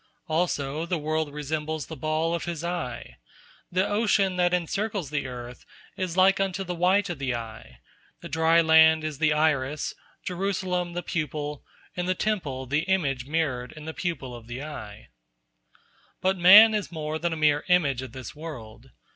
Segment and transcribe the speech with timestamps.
[0.27, 3.17] Also, the world resembles the ball of his eye:
[3.71, 5.63] the ocean that encircles the earth
[5.95, 7.77] is like unto the white of the eye,
[8.21, 9.93] the dry land is the iris,
[10.23, 11.63] Jerusalem the pupil,
[11.95, 15.09] and the Temple the image mirrored in the pupil of the eye.
[16.19, 18.87] But man is more than a mere image of this world.